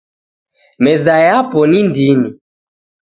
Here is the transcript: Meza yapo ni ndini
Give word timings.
Meza 0.83 1.13
yapo 1.27 1.59
ni 1.69 1.79
ndini 1.87 2.29